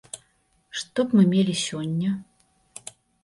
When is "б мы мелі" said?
1.11-1.55